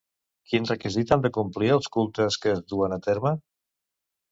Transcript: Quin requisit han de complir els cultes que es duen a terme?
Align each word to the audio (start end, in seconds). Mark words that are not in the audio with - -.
Quin 0.53 0.63
requisit 0.69 1.13
han 1.15 1.25
de 1.25 1.31
complir 1.35 1.69
els 1.75 1.91
cultes 1.97 2.41
que 2.47 2.55
es 2.55 2.65
duen 2.75 2.99
a 2.99 3.01
terme? 3.11 3.37